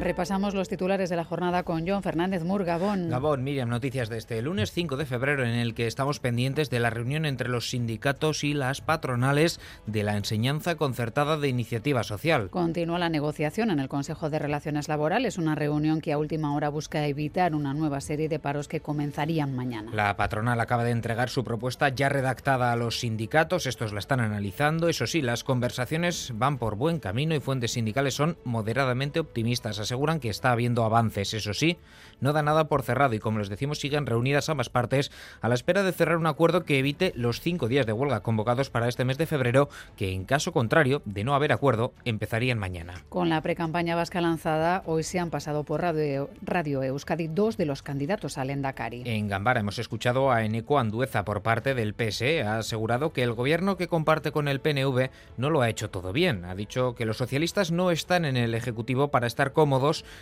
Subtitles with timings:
[0.00, 3.10] Repasamos los titulares de la jornada con John Fernández Mur, Gabón.
[3.10, 6.80] Gabón, Miriam, noticias de este lunes 5 de febrero en el que estamos pendientes de
[6.80, 12.48] la reunión entre los sindicatos y las patronales de la enseñanza concertada de iniciativa social.
[12.48, 16.70] Continúa la negociación en el Consejo de Relaciones Laborales, una reunión que a última hora
[16.70, 19.90] busca evitar una nueva serie de paros que comenzarían mañana.
[19.92, 24.20] La patronal acaba de entregar su propuesta ya redactada a los sindicatos, estos la están
[24.20, 24.88] analizando.
[24.88, 30.20] Eso sí, las conversaciones van por buen camino y fuentes sindicales son moderadamente optimistas aseguran
[30.20, 31.34] que está habiendo avances.
[31.34, 31.76] Eso sí,
[32.20, 35.56] no da nada por cerrado y como les decimos siguen reunidas ambas partes a la
[35.56, 39.04] espera de cerrar un acuerdo que evite los cinco días de huelga convocados para este
[39.04, 43.02] mes de febrero que en caso contrario de no haber acuerdo empezarían mañana.
[43.08, 47.66] Con la precampaña vasca lanzada, hoy se han pasado por Radio, Radio Euskadi dos de
[47.66, 49.02] los candidatos al Endacari.
[49.06, 52.44] En Gambara hemos escuchado a Eneco Andueza por parte del PSE.
[52.44, 56.12] Ha asegurado que el gobierno que comparte con el PNV no lo ha hecho todo
[56.12, 56.44] bien.
[56.44, 59.79] Ha dicho que los socialistas no están en el Ejecutivo para estar cómodos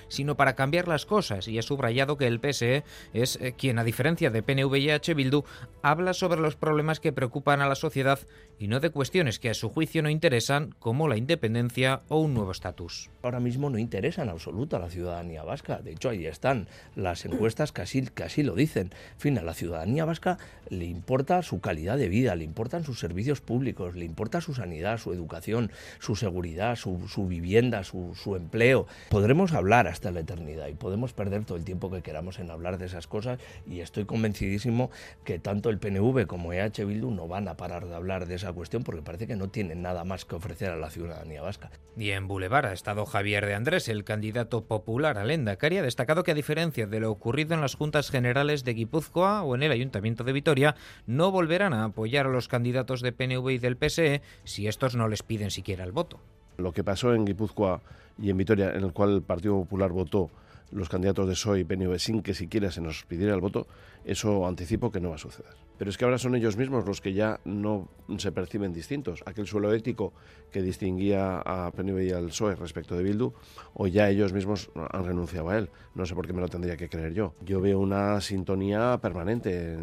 [0.09, 3.85] sino para cambiar las cosas, y ha subrayado que el PSE es eh, quien, a
[3.85, 5.15] diferencia de PNV y H.
[5.15, 5.45] Bildu,
[5.83, 8.21] habla sobre los problemas que preocupan a la sociedad
[8.59, 12.35] y no de cuestiones que a su juicio no interesan, como la independencia o un
[12.35, 13.11] nuevo estatus.
[13.23, 15.79] Ahora mismo no interesa en absoluto a la ciudadanía vasca.
[15.79, 18.91] De hecho, ahí están las encuestas casi, casi lo dicen.
[19.15, 22.99] En fin, a la ciudadanía vasca le importa su calidad de vida, le importan sus
[22.99, 28.87] servicios públicos, le importa su sanidad, su educación, su seguridad, su, vivienda, su, su empleo.
[29.11, 32.79] Podremos hablar hasta la eternidad y podemos perder todo el tiempo que queramos en hablar
[32.79, 34.91] de esas cosas y estoy convencidísimo
[35.25, 38.53] que tanto el PNV como EH Bildu no van a parar de hablar de esa
[38.53, 41.71] cuestión porque parece que no tienen nada más que ofrecer a la ciudadanía vasca.
[41.97, 46.23] Y en Boulevard ha estado Javier de Andrés, el candidato popular al Endacari, ha destacado
[46.23, 49.73] que a diferencia de lo ocurrido en las juntas generales de Guipúzcoa o en el
[49.73, 50.77] Ayuntamiento de Vitoria,
[51.07, 55.09] no volverán a apoyar a los candidatos de PNV y del PSE si estos no
[55.09, 56.21] les piden siquiera el voto.
[56.59, 57.81] Lo que pasó en Guipúzcoa
[58.21, 60.29] y en Vitoria, en el cual el Partido Popular votó
[60.73, 63.69] los candidatos de PSOE y PNV sin que siquiera se nos pidiera el voto,
[64.05, 65.53] eso anticipo que no va a suceder.
[65.79, 69.23] Pero es que ahora son ellos mismos los que ya no se perciben distintos.
[69.25, 70.13] Aquel suelo ético
[70.51, 73.33] que distinguía a PNV y al PSOE respecto de Bildu,
[73.75, 75.71] o ya ellos mismos han renunciado a él.
[75.95, 77.35] No sé por qué me lo tendría que creer yo.
[77.41, 79.79] Yo veo una sintonía permanente.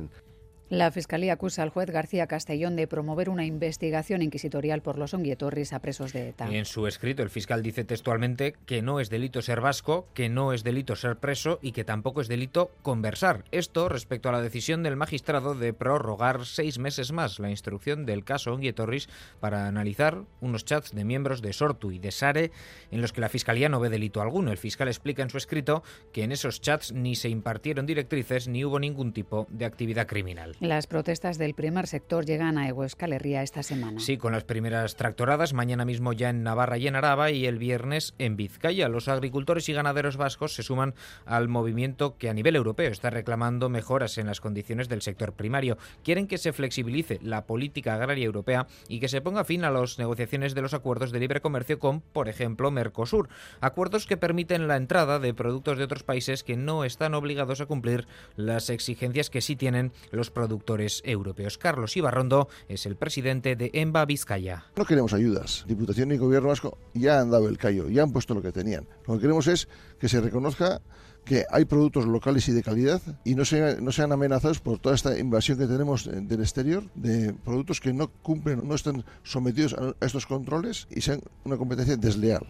[0.69, 5.73] La Fiscalía acusa al juez García Castellón de promover una investigación inquisitorial por los onguietorris
[5.73, 6.49] a presos de ETA.
[6.49, 10.53] En su escrito, el fiscal dice textualmente que no es delito ser vasco, que no
[10.53, 13.43] es delito ser preso y que tampoco es delito conversar.
[13.51, 18.23] Esto respecto a la decisión del magistrado de prorrogar seis meses más la instrucción del
[18.23, 19.07] caso onguietorris
[19.39, 22.51] para analizar unos chats de miembros de Sortu y de Sare
[22.89, 24.51] en los que la Fiscalía no ve delito alguno.
[24.51, 28.65] El fiscal explica en su escrito que en esos chats ni se impartieron directrices ni
[28.65, 30.54] hubo ningún tipo de actividad criminal.
[30.61, 33.99] Las protestas del primer sector llegan a Euskal Herria esta semana.
[33.99, 37.57] Sí, con las primeras tractoradas, mañana mismo ya en Navarra y en Araba y el
[37.57, 38.88] viernes en Vizcaya.
[38.88, 40.93] Los agricultores y ganaderos vascos se suman
[41.25, 45.77] al movimiento que a nivel europeo está reclamando mejoras en las condiciones del sector primario.
[46.05, 49.99] Quieren que se flexibilice la política agraria europea y que se ponga fin a las
[49.99, 53.27] negociaciones de los acuerdos de libre comercio con, por ejemplo, Mercosur.
[53.59, 57.66] Acuerdos que permiten la entrada de productos de otros países que no están obligados a
[57.66, 61.57] cumplir las exigencias que sí tienen los productos productores europeos.
[61.57, 64.66] Carlos Ibarrondo es el presidente de EMBA Vizcaya.
[64.75, 65.66] No queremos ayudas.
[65.67, 68.88] Diputación y Gobierno vasco ya han dado el callo, ya han puesto lo que tenían.
[69.07, 69.67] Lo que queremos es
[70.00, 70.81] que se reconozca
[71.25, 73.44] que hay productos locales y de calidad y no,
[73.81, 78.09] no sean amenazados por toda esta invasión que tenemos del exterior de productos que no
[78.22, 82.45] cumplen, no están sometidos a estos controles y sean una competencia desleal.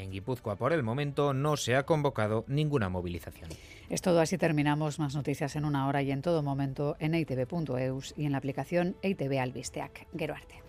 [0.00, 3.50] En Guipúzcoa, por el momento, no se ha convocado ninguna movilización.
[3.90, 4.98] Es todo, así terminamos.
[4.98, 8.96] Más noticias en una hora y en todo momento en itv.eus y en la aplicación
[9.02, 10.06] ITV Albisteac.
[10.16, 10.62] Geroarte.